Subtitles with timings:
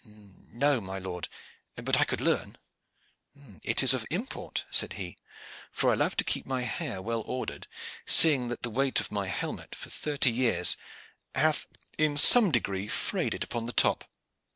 [0.49, 1.29] "No, my lord,
[1.75, 2.57] but I could learn."
[3.61, 5.15] "It is of import," said he,
[5.71, 7.67] "for I love to keep my hair well ordered,
[8.07, 10.75] seeing that the weight of my helmet for thirty years
[11.35, 11.67] hath
[11.99, 14.05] in some degree frayed it upon the top."